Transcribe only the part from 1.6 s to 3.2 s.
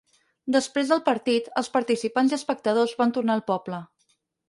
els participants i espectadors van